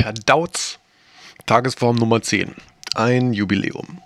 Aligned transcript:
per 0.00 0.14
Dauz. 0.14 0.78
Tagesform 1.44 1.96
Nummer 1.96 2.22
10. 2.22 2.54
Ein 2.94 3.34
Jubiläum. 3.34 4.00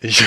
Ich, 0.00 0.24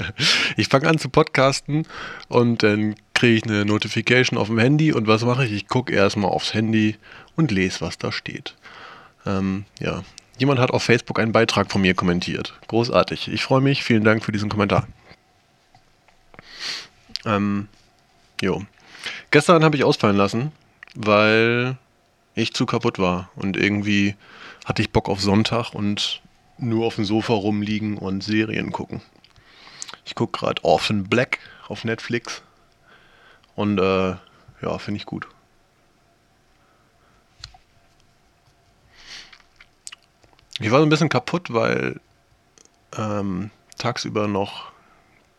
ich 0.56 0.66
fange 0.66 0.88
an 0.88 0.98
zu 0.98 1.08
podcasten 1.08 1.86
und 2.28 2.64
dann 2.64 2.96
kriege 3.14 3.36
ich 3.36 3.44
eine 3.44 3.64
Notification 3.64 4.38
auf 4.38 4.48
dem 4.48 4.58
Handy 4.58 4.92
und 4.92 5.06
was 5.06 5.24
mache 5.24 5.46
ich? 5.46 5.52
Ich 5.52 5.68
gucke 5.68 5.94
erstmal 5.94 6.30
aufs 6.30 6.52
Handy 6.52 6.96
und 7.36 7.52
lese, 7.52 7.80
was 7.80 7.96
da 7.96 8.10
steht. 8.10 8.56
Ähm, 9.24 9.66
ja, 9.78 10.02
jemand 10.38 10.58
hat 10.58 10.72
auf 10.72 10.82
Facebook 10.82 11.20
einen 11.20 11.32
Beitrag 11.32 11.70
von 11.70 11.80
mir 11.80 11.94
kommentiert. 11.94 12.58
Großartig. 12.66 13.28
Ich 13.28 13.44
freue 13.44 13.60
mich. 13.60 13.84
Vielen 13.84 14.02
Dank 14.02 14.24
für 14.24 14.32
diesen 14.32 14.48
Kommentar. 14.48 14.88
Ähm, 17.24 17.68
jo. 18.42 18.64
Gestern 19.30 19.62
habe 19.62 19.76
ich 19.76 19.84
ausfallen 19.84 20.16
lassen, 20.16 20.50
weil 20.96 21.78
ich 22.34 22.54
zu 22.54 22.66
kaputt 22.66 22.98
war 22.98 23.30
und 23.36 23.56
irgendwie 23.56 24.16
hatte 24.64 24.82
ich 24.82 24.90
Bock 24.90 25.08
auf 25.08 25.20
Sonntag 25.20 25.74
und 25.74 26.22
nur 26.58 26.86
auf 26.86 26.96
dem 26.96 27.04
Sofa 27.04 27.32
rumliegen 27.32 27.98
und 27.98 28.22
Serien 28.22 28.72
gucken. 28.72 29.02
Ich 30.04 30.14
gucke 30.14 30.38
gerade 30.38 30.64
Orphan 30.64 31.04
Black 31.04 31.38
auf 31.68 31.84
Netflix 31.84 32.42
und 33.54 33.78
äh, 33.78 34.16
ja, 34.62 34.78
finde 34.78 34.98
ich 34.98 35.06
gut. 35.06 35.28
Ich 40.60 40.70
war 40.70 40.78
so 40.78 40.86
ein 40.86 40.90
bisschen 40.90 41.08
kaputt, 41.08 41.52
weil 41.52 42.00
ähm, 42.96 43.50
tagsüber 43.76 44.28
noch 44.28 44.72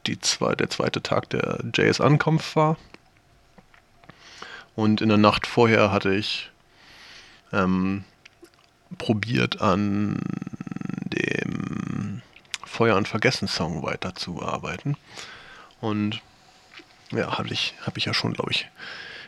die 0.08 0.20
zwei, 0.20 0.56
der 0.56 0.70
zweite 0.70 1.02
Tag 1.02 1.30
der 1.30 1.64
JS-Ankunft 1.74 2.56
war. 2.56 2.78
Und 4.76 5.02
in 5.02 5.10
der 5.10 5.18
Nacht 5.18 5.48
vorher 5.48 5.92
hatte 5.92 6.14
ich 6.14 6.52
ähm, 7.56 8.04
probiert 8.98 9.62
an 9.62 10.20
dem 11.06 12.22
Feuer 12.64 12.98
und 12.98 13.08
Vergessen 13.08 13.48
Song 13.48 13.84
weiterzuarbeiten. 13.84 14.98
Und 15.82 16.22
ja, 17.12 17.38
habe 17.38 17.50
ich, 17.50 17.74
hab 17.82 17.98
ich 17.98 18.06
ja 18.06 18.14
schon, 18.14 18.34
glaube 18.34 18.52
ich, 18.52 18.68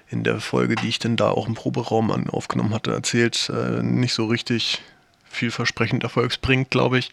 in 0.09 0.23
der 0.23 0.39
Folge, 0.39 0.75
die 0.75 0.89
ich 0.89 0.99
denn 0.99 1.15
da 1.15 1.29
auch 1.29 1.47
im 1.47 1.55
Proberaum 1.55 2.11
an, 2.11 2.29
aufgenommen 2.29 2.73
hatte, 2.73 2.91
erzählt, 2.91 3.49
äh, 3.49 3.81
nicht 3.83 4.13
so 4.13 4.25
richtig 4.25 4.81
vielversprechend 5.29 6.03
erfolgsbringend, 6.03 6.71
glaube 6.71 6.99
ich. 6.99 7.11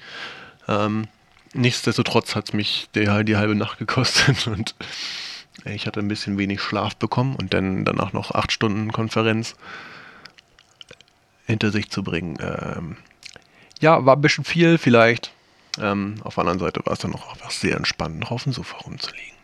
Ähm, 0.68 1.08
nichtsdestotrotz 1.52 2.34
hat 2.34 2.48
es 2.48 2.52
mich 2.52 2.88
die, 2.94 3.24
die 3.24 3.36
halbe 3.36 3.54
Nacht 3.54 3.78
gekostet 3.78 4.46
und 4.46 4.74
ich 5.64 5.86
hatte 5.86 6.00
ein 6.00 6.08
bisschen 6.08 6.36
wenig 6.38 6.60
Schlaf 6.60 6.96
bekommen 6.96 7.36
und 7.36 7.54
dann 7.54 7.84
danach 7.84 8.12
noch 8.12 8.32
acht 8.32 8.52
Stunden 8.52 8.92
Konferenz 8.92 9.56
hinter 11.46 11.70
sich 11.70 11.90
zu 11.90 12.02
bringen. 12.02 12.38
Ähm, 12.40 12.96
ja, 13.80 14.04
war 14.04 14.16
ein 14.16 14.20
bisschen 14.20 14.44
viel 14.44 14.78
vielleicht. 14.78 15.32
Ähm, 15.78 16.16
auf 16.22 16.34
der 16.34 16.42
anderen 16.42 16.60
Seite 16.60 16.80
war 16.84 16.92
es 16.92 17.00
dann 17.00 17.14
auch 17.14 17.32
einfach 17.32 17.50
sehr 17.50 17.76
entspannend, 17.76 18.20
noch 18.20 18.30
auf 18.30 18.44
dem 18.44 18.52
Sofa 18.52 18.78
rumzulegen. 18.78 19.34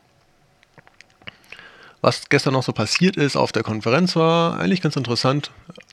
Was 2.00 2.28
gestern 2.28 2.54
noch 2.54 2.62
so 2.62 2.72
passiert 2.72 3.16
ist 3.16 3.36
auf 3.36 3.52
der 3.52 3.62
Konferenz 3.62 4.16
war 4.16 4.58
eigentlich 4.58 4.80
ganz 4.80 4.96
interessant. 4.96 5.50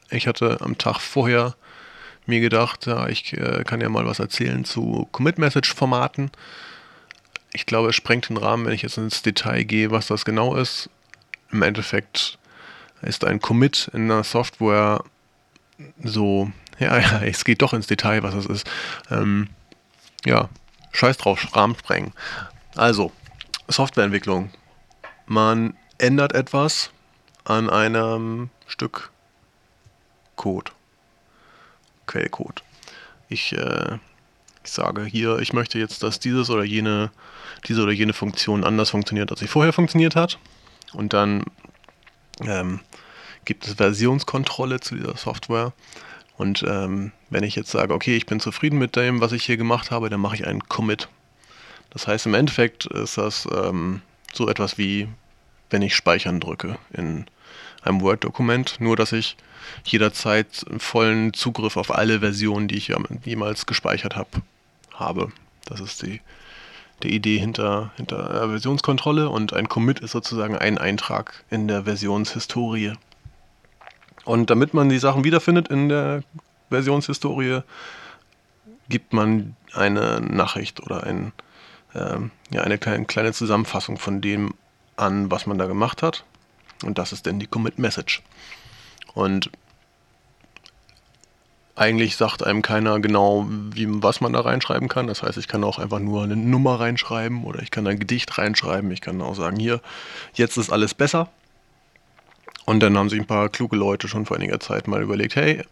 Ich 0.09 0.27
hatte 0.27 0.61
am 0.61 0.77
Tag 0.77 0.99
vorher 1.01 1.55
mir 2.25 2.39
gedacht, 2.39 2.85
ja, 2.85 3.07
ich 3.07 3.33
äh, 3.33 3.63
kann 3.65 3.81
ja 3.81 3.89
mal 3.89 4.05
was 4.05 4.19
erzählen 4.19 4.63
zu 4.63 5.07
Commit-Message-Formaten. 5.11 6.31
Ich 7.53 7.65
glaube, 7.65 7.89
es 7.89 7.95
sprengt 7.95 8.29
den 8.29 8.37
Rahmen, 8.37 8.65
wenn 8.65 8.73
ich 8.73 8.83
jetzt 8.83 8.97
ins 8.97 9.21
Detail 9.21 9.63
gehe, 9.63 9.91
was 9.91 10.07
das 10.07 10.25
genau 10.25 10.55
ist. 10.55 10.89
Im 11.51 11.61
Endeffekt 11.61 12.37
ist 13.01 13.25
ein 13.25 13.39
Commit 13.39 13.89
in 13.93 14.07
der 14.07 14.23
Software 14.23 15.03
so, 16.03 16.51
ja, 16.79 16.97
ja, 16.99 17.21
es 17.21 17.45
geht 17.45 17.61
doch 17.61 17.73
ins 17.73 17.87
Detail, 17.87 18.23
was 18.23 18.35
das 18.35 18.45
ist. 18.45 18.69
Ähm, 19.09 19.49
ja, 20.25 20.49
scheiß 20.91 21.17
drauf, 21.17 21.55
Rahmen 21.55 21.75
sprengen. 21.77 22.13
Also, 22.75 23.11
Softwareentwicklung. 23.67 24.49
Man 25.25 25.75
ändert 25.97 26.33
etwas 26.33 26.91
an 27.43 27.69
einem 27.69 28.49
Stück 28.67 29.11
Code. 30.35 30.71
Quellcode. 32.05 32.63
Ich, 33.29 33.53
äh, 33.53 33.97
ich 34.63 34.71
sage 34.71 35.03
hier, 35.03 35.39
ich 35.39 35.53
möchte 35.53 35.79
jetzt, 35.79 36.03
dass 36.03 36.19
dieses 36.19 36.49
oder 36.49 36.63
jene, 36.63 37.11
diese 37.67 37.83
oder 37.83 37.91
jene 37.91 38.13
Funktion 38.13 38.63
anders 38.63 38.89
funktioniert, 38.89 39.31
als 39.31 39.41
sie 39.41 39.47
vorher 39.47 39.73
funktioniert 39.73 40.15
hat. 40.15 40.39
Und 40.93 41.13
dann 41.13 41.43
ähm, 42.41 42.79
gibt 43.47 43.65
es 43.65 43.75
Versionskontrolle 43.75 44.81
zu 44.81 44.95
dieser 44.95 45.15
Software. 45.15 45.71
Und 46.37 46.63
ähm, 46.67 47.13
wenn 47.29 47.43
ich 47.43 47.55
jetzt 47.55 47.71
sage, 47.71 47.93
okay, 47.93 48.15
ich 48.15 48.25
bin 48.27 48.39
zufrieden 48.39 48.77
mit 48.77 48.95
dem, 48.95 49.21
was 49.21 49.31
ich 49.31 49.45
hier 49.45 49.57
gemacht 49.57 49.89
habe, 49.89 50.09
dann 50.09 50.19
mache 50.19 50.35
ich 50.35 50.45
einen 50.45 50.67
Commit. 50.67 51.07
Das 51.89 52.07
heißt, 52.07 52.25
im 52.25 52.33
Endeffekt 52.33 52.85
ist 52.85 53.17
das 53.17 53.47
ähm, 53.51 54.01
so 54.33 54.49
etwas 54.49 54.77
wie, 54.77 55.07
wenn 55.69 55.81
ich 55.81 55.95
Speichern 55.95 56.41
drücke 56.41 56.77
in 56.91 57.25
einem 57.81 58.01
Word-Dokument, 58.01 58.75
nur 58.79 58.97
dass 58.97 59.13
ich 59.13 59.37
jederzeit 59.85 60.65
vollen 60.77 61.33
Zugriff 61.33 61.77
auf 61.77 61.95
alle 61.95 62.19
Versionen, 62.19 62.67
die 62.67 62.75
ich 62.75 62.93
jemals 63.23 63.65
gespeichert 63.65 64.15
habe, 64.17 64.41
habe. 64.93 65.31
Das 65.65 65.79
ist 65.79 66.03
die, 66.03 66.19
die 67.03 67.15
Idee 67.15 67.39
hinter, 67.39 67.93
hinter 67.95 68.43
äh, 68.43 68.47
Versionskontrolle 68.49 69.29
und 69.29 69.53
ein 69.53 69.69
Commit 69.69 70.01
ist 70.01 70.11
sozusagen 70.11 70.57
ein 70.57 70.77
Eintrag 70.77 71.45
in 71.49 71.69
der 71.69 71.85
Versionshistorie. 71.85 72.93
Und 74.27 74.49
damit 74.49 74.73
man 74.73 74.89
die 74.89 74.99
Sachen 74.99 75.23
wiederfindet 75.23 75.69
in 75.69 75.87
der 75.87 76.21
Versionshistorie, 76.69 77.61
gibt 78.89 79.13
man 79.13 79.55
eine 79.71 80.19
Nachricht 80.19 80.81
oder 80.81 81.03
ein, 81.03 81.31
äh, 81.93 82.17
ja, 82.51 82.61
eine 82.61 82.77
kleine, 82.77 83.05
kleine 83.05 83.31
Zusammenfassung 83.31 83.97
von 83.97 84.19
dem 84.19 84.53
an, 84.97 85.31
was 85.31 85.45
man 85.45 85.57
da 85.57 85.65
gemacht 85.65 86.03
hat. 86.03 86.25
Und 86.83 86.97
das 86.97 87.13
ist 87.13 87.25
dann 87.25 87.39
die 87.39 87.47
Commit 87.47 87.79
Message. 87.79 88.21
Und 89.13 89.49
eigentlich 91.75 92.17
sagt 92.17 92.43
einem 92.43 92.61
keiner 92.61 92.99
genau, 92.99 93.45
wie, 93.47 93.87
was 93.87 94.19
man 94.19 94.33
da 94.33 94.41
reinschreiben 94.41 94.89
kann. 94.89 95.07
Das 95.07 95.23
heißt, 95.23 95.37
ich 95.37 95.47
kann 95.47 95.63
auch 95.63 95.79
einfach 95.79 95.99
nur 95.99 96.23
eine 96.23 96.35
Nummer 96.35 96.81
reinschreiben 96.81 97.45
oder 97.45 97.61
ich 97.61 97.71
kann 97.71 97.87
ein 97.87 97.97
Gedicht 97.97 98.37
reinschreiben. 98.37 98.91
Ich 98.91 98.99
kann 98.99 99.21
auch 99.21 99.35
sagen, 99.35 99.57
hier, 99.57 99.79
jetzt 100.33 100.57
ist 100.57 100.69
alles 100.69 100.93
besser. 100.93 101.29
Und 102.67 102.81
dann 102.81 102.97
haben 102.97 103.09
sich 103.09 103.21
ein 103.21 103.25
paar 103.25 103.47
kluge 103.47 103.77
Leute 103.77 104.09
schon 104.09 104.25
vor 104.25 104.35
einiger 104.35 104.59
Zeit 104.59 104.89
mal 104.89 105.01
überlegt, 105.01 105.37
hey, 105.37 105.63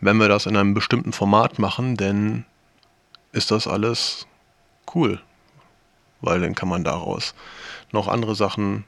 wenn 0.00 0.16
wir 0.16 0.28
das 0.28 0.46
in 0.46 0.56
einem 0.56 0.74
bestimmten 0.74 1.12
Format 1.12 1.60
machen, 1.60 1.96
dann 1.96 2.44
ist 3.30 3.52
das 3.52 3.68
alles 3.68 4.26
cool. 4.92 5.20
Weil 6.20 6.40
dann 6.40 6.56
kann 6.56 6.68
man 6.68 6.82
daraus 6.82 7.36
noch 7.92 8.08
andere 8.08 8.34
Sachen 8.34 8.82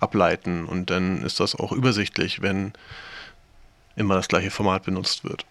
ableiten 0.00 0.64
und 0.64 0.88
dann 0.88 1.20
ist 1.20 1.40
das 1.40 1.54
auch 1.54 1.72
übersichtlich, 1.72 2.40
wenn 2.40 2.72
immer 3.94 4.14
das 4.14 4.28
gleiche 4.28 4.50
Format 4.50 4.84
benutzt 4.84 5.24
wird. 5.24 5.44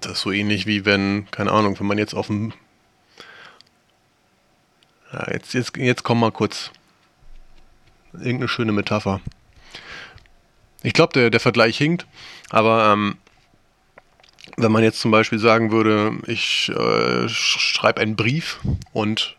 Das 0.00 0.12
ist 0.12 0.20
so 0.20 0.30
ähnlich 0.30 0.66
wie 0.66 0.84
wenn, 0.84 1.26
keine 1.30 1.52
Ahnung, 1.52 1.80
wenn 1.80 1.86
man 1.86 1.96
jetzt 1.96 2.12
auf 2.12 2.26
dem. 2.26 2.52
Ja, 5.10 5.32
jetzt, 5.32 5.54
jetzt, 5.54 5.74
jetzt 5.78 6.02
komm 6.02 6.20
mal 6.20 6.32
kurz. 6.32 6.70
Irgendeine 8.18 8.48
schöne 8.48 8.72
Metapher. 8.72 9.20
Ich 10.82 10.92
glaube, 10.92 11.12
der, 11.14 11.30
der 11.30 11.40
Vergleich 11.40 11.76
hinkt, 11.76 12.06
aber 12.50 12.92
ähm, 12.92 13.16
wenn 14.56 14.72
man 14.72 14.82
jetzt 14.82 15.00
zum 15.00 15.10
Beispiel 15.10 15.38
sagen 15.38 15.70
würde, 15.70 16.12
ich 16.26 16.70
äh, 16.70 17.28
schreibe 17.28 18.00
einen 18.00 18.16
Brief 18.16 18.60
und 18.92 19.36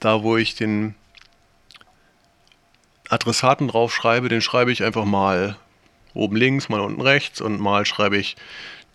da, 0.00 0.22
wo 0.22 0.36
ich 0.36 0.54
den 0.54 0.94
Adressaten 3.08 3.68
drauf 3.68 3.94
schreibe, 3.94 4.28
den 4.28 4.40
schreibe 4.40 4.72
ich 4.72 4.82
einfach 4.82 5.04
mal 5.04 5.56
oben 6.14 6.36
links, 6.36 6.68
mal 6.68 6.80
unten 6.80 7.00
rechts 7.00 7.40
und 7.40 7.60
mal 7.60 7.84
schreibe 7.84 8.16
ich 8.16 8.36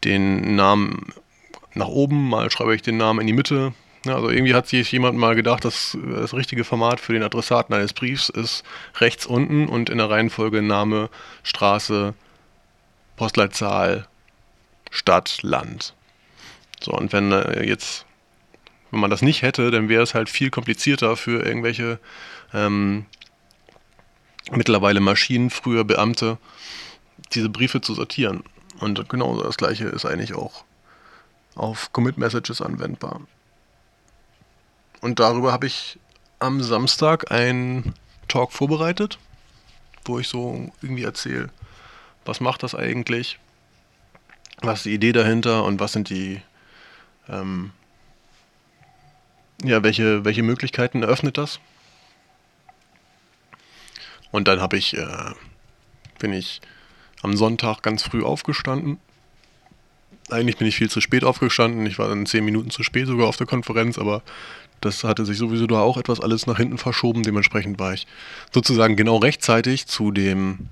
den 0.04 0.56
Namen 0.56 1.14
nach 1.74 1.88
oben, 1.88 2.30
mal 2.30 2.50
schreibe 2.50 2.76
ich 2.76 2.82
den 2.82 2.98
Namen 2.98 3.22
in 3.22 3.28
die 3.28 3.34
Mitte. 3.34 3.74
Also 4.06 4.30
irgendwie 4.30 4.54
hat 4.54 4.68
sich 4.68 4.92
jemand 4.92 5.18
mal 5.18 5.36
gedacht, 5.36 5.66
dass 5.66 5.98
das 6.10 6.34
richtige 6.34 6.64
Format 6.64 7.02
für 7.02 7.14
den 7.14 7.24
Adressaten 7.24 7.76
eines 7.76 7.94
Briefs 7.94 8.30
ist 8.30 8.64
rechts 8.96 9.26
unten 9.26 9.68
und 9.68 9.90
in 9.90 9.98
der 9.98 10.10
Reihenfolge 10.10 10.62
Name, 10.62 11.10
Straße, 11.44 12.14
Postleitzahl, 13.18 14.08
Stadt, 14.90 15.40
Land. 15.42 15.94
So, 16.82 16.94
und 16.94 17.12
wenn 17.12 17.34
äh, 17.34 17.68
jetzt, 17.68 18.06
wenn 18.92 19.02
man 19.02 19.10
das 19.10 19.22
nicht 19.22 19.42
hätte, 19.42 19.70
dann 19.70 19.90
wäre 19.90 20.04
es 20.04 20.14
halt 20.14 20.30
viel 20.30 20.50
komplizierter 20.50 21.18
für 21.18 21.46
irgendwelche 21.46 22.00
ähm, 22.54 23.06
mittlerweile 24.52 25.02
Maschinen, 25.02 25.50
früher 25.50 25.84
Beamte, 25.84 26.38
diese 27.34 27.50
Briefe 27.50 27.82
zu 27.82 27.94
sortieren. 27.94 28.44
Und 28.80 29.10
genau 29.10 29.42
das 29.44 29.58
gleiche 29.58 29.86
ist 29.86 30.06
eigentlich 30.06 30.34
auch 30.34 30.64
auf 31.56 31.92
Commit 31.92 32.18
Messages 32.18 32.62
anwendbar. 32.62 33.22
Und 35.02 35.20
darüber 35.20 35.52
habe 35.52 35.68
ich 35.68 36.00
am 36.40 36.62
Samstag 36.62 37.32
einen 37.32 37.94
Talk 38.28 38.52
vorbereitet, 38.52 39.18
wo 40.06 40.20
ich 40.20 40.28
so 40.28 40.72
irgendwie 40.82 41.04
erzähle, 41.04 41.50
Was 42.26 42.42
macht 42.42 42.64
das 42.64 42.76
eigentlich? 42.76 43.40
Was 44.62 44.80
ist 44.80 44.86
die 44.86 44.94
Idee 44.94 45.14
dahinter 45.14 45.64
und 45.64 45.80
was 45.80 45.94
sind 45.94 46.10
die, 46.10 46.42
ähm, 47.28 47.72
ja, 49.64 49.84
welche, 49.84 50.26
welche 50.26 50.44
Möglichkeiten 50.44 51.02
eröffnet 51.02 51.38
das? 51.38 51.60
Und 54.32 54.48
dann 54.48 54.62
habe 54.62 54.78
ich, 54.78 54.96
äh, 54.96 55.34
bin 56.20 56.34
ich 56.34 56.62
am 57.22 57.36
Sonntag 57.36 57.82
ganz 57.82 58.04
früh 58.04 58.24
aufgestanden. 58.24 59.00
Eigentlich 60.30 60.58
bin 60.58 60.68
ich 60.68 60.76
viel 60.76 60.90
zu 60.90 61.02
spät 61.02 61.24
aufgestanden. 61.24 61.86
Ich 61.86 62.00
war 62.00 62.08
dann 62.08 62.26
zehn 62.26 62.46
Minuten 62.46 62.70
zu 62.70 62.84
spät 62.84 63.08
sogar 63.08 63.28
auf 63.28 63.38
der 63.38 63.48
Konferenz, 63.48 63.98
aber 63.98 64.22
das 64.82 65.04
hatte 65.04 65.26
sich 65.26 65.38
sowieso 65.38 65.68
da 65.68 65.80
auch 65.80 65.98
etwas 65.98 66.20
alles 66.20 66.48
nach 66.48 66.58
hinten 66.58 66.78
verschoben. 66.78 67.24
Dementsprechend 67.24 67.80
war 67.80 67.94
ich 67.94 68.08
sozusagen 68.54 68.96
genau 68.96 69.18
rechtzeitig 69.18 69.88
zu 69.88 70.12
dem 70.12 70.70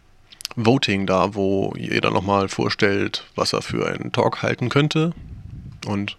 Voting 0.56 1.06
da, 1.06 1.36
wo 1.36 1.74
jeder 1.78 2.12
nochmal 2.12 2.50
vorstellt, 2.50 3.26
was 3.36 3.54
er 3.54 3.62
für 3.62 3.88
einen 3.88 4.12
Talk 4.12 4.42
halten 4.42 4.70
könnte 4.70 5.14
und 5.86 6.18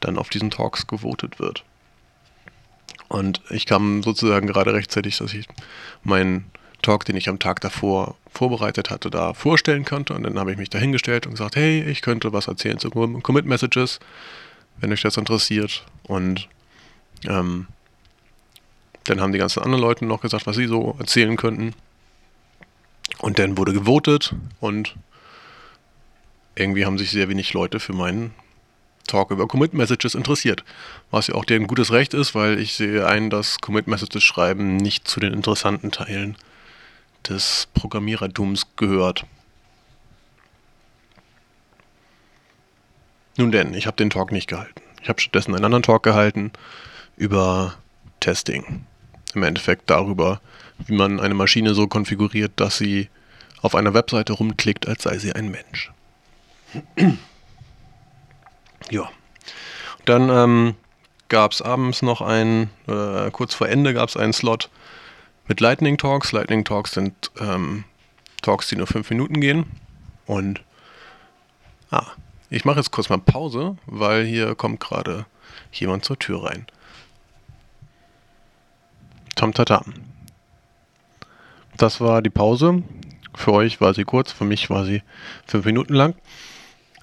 dann 0.00 0.18
auf 0.18 0.28
diesen 0.28 0.50
Talks 0.50 0.86
gewotet 0.86 1.38
wird. 1.38 1.64
Und 3.08 3.40
ich 3.50 3.66
kam 3.66 4.02
sozusagen 4.02 4.46
gerade 4.46 4.74
rechtzeitig, 4.74 5.18
dass 5.18 5.32
ich 5.34 5.46
meinen 6.02 6.46
Talk, 6.82 7.04
den 7.04 7.16
ich 7.16 7.28
am 7.28 7.38
Tag 7.38 7.60
davor 7.60 8.16
vorbereitet 8.30 8.90
hatte, 8.90 9.10
da 9.10 9.34
vorstellen 9.34 9.84
konnte. 9.84 10.14
Und 10.14 10.24
dann 10.24 10.38
habe 10.38 10.52
ich 10.52 10.58
mich 10.58 10.70
dahingestellt 10.70 11.26
und 11.26 11.32
gesagt, 11.32 11.56
hey, 11.56 11.82
ich 11.82 12.02
könnte 12.02 12.32
was 12.32 12.48
erzählen 12.48 12.78
zu 12.78 12.90
Commit 12.90 13.46
Messages, 13.46 14.00
wenn 14.80 14.92
euch 14.92 15.02
das 15.02 15.16
interessiert. 15.16 15.84
Und 16.02 16.48
ähm, 17.26 17.68
dann 19.04 19.20
haben 19.20 19.32
die 19.32 19.38
ganzen 19.38 19.62
anderen 19.62 19.82
Leute 19.82 20.04
noch 20.04 20.20
gesagt, 20.20 20.46
was 20.46 20.56
sie 20.56 20.66
so 20.66 20.96
erzählen 20.98 21.36
könnten. 21.36 21.74
Und 23.18 23.38
dann 23.38 23.56
wurde 23.56 23.72
gewotet 23.72 24.34
und 24.60 24.96
irgendwie 26.54 26.84
haben 26.84 26.98
sich 26.98 27.10
sehr 27.10 27.28
wenig 27.28 27.52
Leute 27.52 27.80
für 27.80 27.92
meinen 27.92 28.34
Talk 29.06 29.30
über 29.30 29.46
Commit 29.46 29.74
Messages 29.74 30.14
interessiert. 30.14 30.64
Was 31.10 31.28
ja 31.28 31.34
auch 31.34 31.44
deren 31.44 31.66
gutes 31.66 31.92
Recht 31.92 32.14
ist, 32.14 32.34
weil 32.34 32.58
ich 32.58 32.74
sehe 32.74 33.06
ein, 33.06 33.30
dass 33.30 33.60
Commit 33.60 33.86
Messages 33.86 34.22
schreiben 34.22 34.76
nicht 34.76 35.06
zu 35.06 35.20
den 35.20 35.32
interessanten 35.32 35.90
Teilen 35.90 36.36
des 37.28 37.68
Programmierertums 37.74 38.66
gehört. 38.76 39.24
Nun 43.36 43.50
denn, 43.50 43.74
ich 43.74 43.86
habe 43.86 43.96
den 43.96 44.10
Talk 44.10 44.32
nicht 44.32 44.48
gehalten. 44.48 44.82
Ich 45.00 45.08
habe 45.08 45.20
stattdessen 45.20 45.54
einen 45.54 45.64
anderen 45.64 45.82
Talk 45.82 46.02
gehalten 46.02 46.52
über 47.16 47.74
Testing. 48.20 48.84
Im 49.34 49.42
Endeffekt 49.42 49.88
darüber, 49.88 50.40
wie 50.86 50.94
man 50.94 51.20
eine 51.20 51.34
Maschine 51.34 51.74
so 51.74 51.86
konfiguriert, 51.86 52.52
dass 52.56 52.76
sie 52.76 53.08
auf 53.62 53.74
einer 53.74 53.94
Webseite 53.94 54.34
rumklickt, 54.34 54.86
als 54.86 55.04
sei 55.04 55.18
sie 55.18 55.32
ein 55.32 55.50
Mensch. 55.50 55.90
ja. 58.90 59.08
Dann 60.04 60.28
ähm, 60.28 60.74
gab 61.28 61.52
es 61.52 61.62
abends 61.62 62.02
noch 62.02 62.20
ein, 62.20 62.70
äh, 62.86 63.30
kurz 63.30 63.54
vor 63.54 63.68
Ende 63.68 63.94
gab 63.94 64.08
es 64.08 64.16
einen 64.16 64.32
Slot 64.32 64.68
mit 65.48 65.60
Lightning 65.60 65.98
Talks. 65.98 66.32
Lightning 66.32 66.64
Talks 66.64 66.92
sind 66.92 67.30
ähm, 67.40 67.84
Talks, 68.42 68.68
die 68.68 68.76
nur 68.76 68.86
fünf 68.86 69.10
Minuten 69.10 69.40
gehen. 69.40 69.66
Und 70.26 70.62
ah, 71.90 72.06
ich 72.50 72.64
mache 72.64 72.78
jetzt 72.78 72.90
kurz 72.90 73.08
mal 73.08 73.18
Pause, 73.18 73.76
weil 73.86 74.24
hier 74.24 74.54
kommt 74.54 74.80
gerade 74.80 75.26
jemand 75.72 76.04
zur 76.04 76.18
Tür 76.18 76.44
rein. 76.44 76.66
Tam 79.34 79.52
tatam. 79.54 79.94
Das 81.76 82.00
war 82.00 82.22
die 82.22 82.30
Pause. 82.30 82.82
Für 83.34 83.52
euch 83.52 83.80
war 83.80 83.94
sie 83.94 84.04
kurz, 84.04 84.30
für 84.30 84.44
mich 84.44 84.68
war 84.68 84.84
sie 84.84 85.02
fünf 85.46 85.64
Minuten 85.64 85.94
lang. 85.94 86.14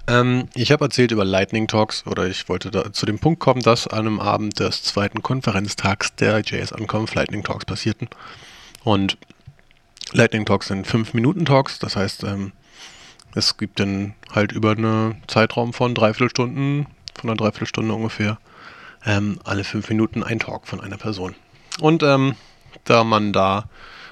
Ähm, 0.10 0.50
ich 0.56 0.72
habe 0.72 0.86
erzählt 0.86 1.12
über 1.12 1.24
Lightning 1.24 1.68
Talks 1.68 2.08
oder 2.08 2.28
ich 2.28 2.50
wollte 2.50 2.92
zu 2.92 3.06
dem 3.06 3.20
Punkt 3.20 3.40
kommen, 3.40 3.62
dass 3.62 3.88
an 3.88 4.08
einem 4.08 4.20
Abend 4.20 4.60
des 4.60 4.82
zweiten 4.82 5.22
Konferenztags 5.22 6.16
der 6.16 6.40
JS 6.40 6.74
Anconf 6.74 7.14
Lightning 7.14 7.44
Talks 7.44 7.66
passierten. 7.66 8.10
Und 8.84 9.18
Lightning 10.12 10.46
Talks 10.46 10.68
sind 10.68 10.88
fünf 10.88 11.14
Minuten 11.14 11.46
Talks, 11.46 11.78
das 11.78 11.96
heißt, 11.96 12.24
ähm, 12.24 12.54
es 13.36 13.58
gibt 13.58 13.80
dann 13.80 14.16
halt 14.34 14.52
über 14.52 14.72
einen 14.72 15.22
Zeitraum 15.28 15.74
von 15.74 15.94
dreiviertel 15.94 16.32
Stunden, 16.32 16.88
von 17.14 17.30
einer 17.30 17.38
Dreiviertelstunde 17.38 17.94
ungefähr, 17.94 18.40
ähm, 19.06 19.40
alle 19.44 19.64
fünf 19.64 19.90
Minuten 19.90 20.24
ein 20.24 20.40
Talk 20.40 20.68
von 20.68 20.82
einer 20.82 20.98
Person. 20.98 21.36
Und 21.80 22.02
ähm, 22.02 22.34
da 22.86 23.04
man 23.04 23.32
da 23.32 23.70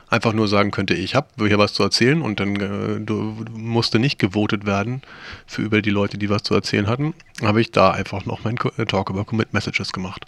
einfach 0.10 0.34
nur 0.34 0.48
sagen 0.48 0.72
könnte, 0.72 0.94
ich 0.94 1.16
habe 1.16 1.48
hier 1.48 1.58
was 1.58 1.74
zu 1.74 1.84
erzählen 1.84 2.22
und 2.22 2.40
dann 2.40 2.56
äh, 2.56 3.00
du, 3.00 3.46
musste 3.52 4.00
nicht 4.00 4.20
gewotet 4.20 4.66
werden 4.66 5.02
für 5.46 5.62
über 5.62 5.82
die 5.82 5.90
Leute, 5.90 6.18
die 6.18 6.30
was 6.30 6.44
zu 6.44 6.54
erzählen 6.54 6.88
hatten, 6.88 7.14
habe 7.42 7.62
ich 7.62 7.72
da 7.72 7.92
einfach 7.92 8.26
noch 8.26 8.44
meinen 8.44 8.58
äh, 8.78 8.86
Talk 8.86 9.10
über 9.10 9.26
Commit 9.26 9.54
Messages 9.54 9.92
gemacht. 9.92 10.26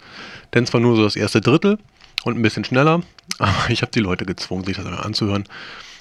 Denn 0.54 0.66
zwar 0.66 0.80
nur 0.80 0.96
so 0.96 1.04
das 1.04 1.16
erste 1.16 1.40
Drittel 1.40 1.78
und 2.24 2.36
ein 2.36 2.42
bisschen 2.42 2.64
schneller, 2.64 3.02
aber 3.38 3.70
ich 3.70 3.82
habe 3.82 3.92
die 3.92 4.00
Leute 4.00 4.26
gezwungen, 4.26 4.64
sich 4.64 4.76
das 4.76 4.86
anzuhören. 4.86 5.44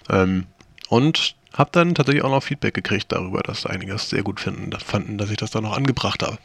Ähm, 0.09 0.45
und 0.89 1.35
habe 1.53 1.69
dann 1.71 1.95
tatsächlich 1.95 2.23
auch 2.23 2.31
noch 2.31 2.43
Feedback 2.43 2.73
gekriegt 2.73 3.11
darüber, 3.11 3.41
dass 3.41 3.65
einige 3.65 3.93
es 3.93 4.09
sehr 4.09 4.23
gut 4.23 4.39
finden, 4.39 4.71
fanden, 4.79 5.17
dass 5.17 5.29
ich 5.29 5.37
das 5.37 5.51
da 5.51 5.61
noch 5.61 5.75
angebracht 5.75 6.23
habe. 6.23 6.37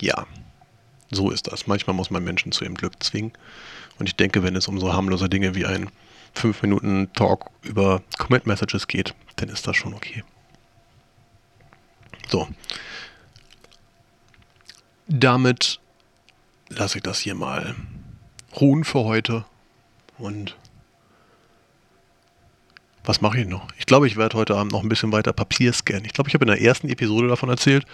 Ja, 0.00 0.26
so 1.12 1.30
ist 1.30 1.46
das. 1.52 1.66
Manchmal 1.66 1.94
muss 1.94 2.10
man 2.10 2.24
Menschen 2.24 2.52
zu 2.52 2.64
ihrem 2.64 2.74
Glück 2.74 3.02
zwingen. 3.02 3.32
Und 3.98 4.08
ich 4.08 4.16
denke, 4.16 4.42
wenn 4.42 4.56
es 4.56 4.66
um 4.66 4.80
so 4.80 4.92
harmlose 4.92 5.28
Dinge 5.28 5.54
wie 5.54 5.66
ein 5.66 5.90
5 6.34 6.62
Minuten 6.62 7.12
Talk 7.12 7.50
über 7.62 8.02
Commit 8.18 8.46
Messages 8.46 8.88
geht, 8.88 9.14
dann 9.36 9.48
ist 9.48 9.66
das 9.66 9.76
schon 9.76 9.94
okay. 9.94 10.24
So. 12.28 12.48
Damit 15.06 15.78
lasse 16.70 16.98
ich 16.98 17.02
das 17.02 17.18
hier 17.18 17.34
mal 17.34 17.74
ruhen 18.58 18.84
für 18.84 19.04
heute. 19.04 19.44
Und 20.18 20.56
was 23.04 23.20
mache 23.20 23.40
ich 23.40 23.46
noch? 23.46 23.68
Ich 23.78 23.86
glaube, 23.86 24.06
ich 24.06 24.16
werde 24.16 24.38
heute 24.38 24.56
Abend 24.56 24.72
noch 24.72 24.82
ein 24.82 24.88
bisschen 24.88 25.12
weiter 25.12 25.32
Papier 25.32 25.72
scannen. 25.72 26.04
Ich 26.06 26.12
glaube, 26.12 26.28
ich 26.28 26.34
habe 26.34 26.44
in 26.44 26.50
der 26.50 26.62
ersten 26.62 26.88
Episode 26.88 27.28
davon 27.28 27.50
erzählt 27.50 27.84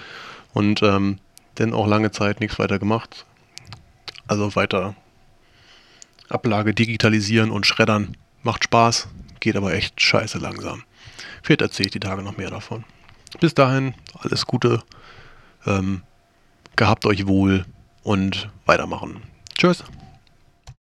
und 0.53 0.83
ähm, 0.83 1.19
dann 1.61 1.75
auch 1.75 1.87
lange 1.87 2.11
Zeit 2.11 2.41
nichts 2.41 2.59
weiter 2.59 2.79
gemacht. 2.79 3.27
Also 4.27 4.55
weiter 4.57 4.95
Ablage 6.29 6.75
digitalisieren 6.75 7.51
und 7.51 7.67
schreddern. 7.67 8.17
Macht 8.43 8.65
Spaß, 8.65 9.09
geht 9.41 9.57
aber 9.57 9.73
echt 9.73 10.01
scheiße 10.01 10.39
langsam. 10.39 10.85
Vielleicht 11.43 11.63
erzähle 11.63 11.87
ich 11.87 11.93
die 11.93 12.01
Tage 12.01 12.23
noch 12.23 12.37
mehr 12.37 12.51
davon. 12.51 12.85
Bis 13.41 13.55
dahin, 13.55 13.95
alles 14.15 14.47
Gute. 14.47 14.83
Ähm, 15.67 16.03
gehabt 16.77 17.05
euch 17.07 17.27
wohl 17.27 17.65
und 18.03 18.51
weitermachen. 18.67 19.23
Tschüss. 19.57 19.85